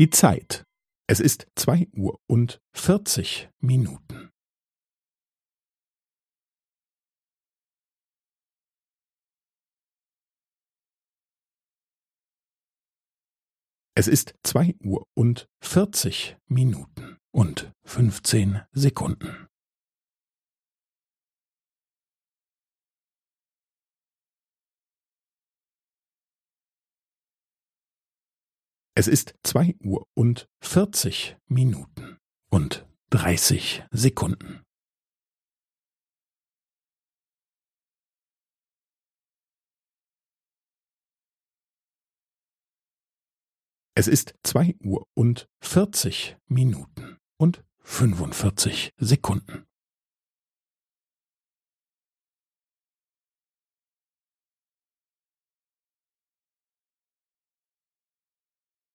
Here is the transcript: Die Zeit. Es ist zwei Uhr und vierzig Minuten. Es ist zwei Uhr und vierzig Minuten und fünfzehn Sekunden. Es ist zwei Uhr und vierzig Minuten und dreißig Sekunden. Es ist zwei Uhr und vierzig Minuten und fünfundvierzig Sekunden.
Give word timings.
Die 0.00 0.08
Zeit. 0.08 0.64
Es 1.06 1.20
ist 1.20 1.46
zwei 1.56 1.86
Uhr 1.92 2.18
und 2.26 2.58
vierzig 2.72 3.50
Minuten. 3.58 4.30
Es 13.94 14.08
ist 14.08 14.32
zwei 14.42 14.74
Uhr 14.82 15.06
und 15.14 15.50
vierzig 15.62 16.38
Minuten 16.46 17.18
und 17.30 17.70
fünfzehn 17.84 18.62
Sekunden. 18.72 19.49
Es 29.00 29.08
ist 29.08 29.34
zwei 29.42 29.74
Uhr 29.82 30.06
und 30.12 30.46
vierzig 30.60 31.38
Minuten 31.46 32.18
und 32.50 32.86
dreißig 33.08 33.82
Sekunden. 33.90 34.62
Es 43.94 44.06
ist 44.06 44.34
zwei 44.42 44.76
Uhr 44.84 45.06
und 45.14 45.48
vierzig 45.62 46.36
Minuten 46.44 47.16
und 47.38 47.64
fünfundvierzig 47.78 48.92
Sekunden. 48.98 49.64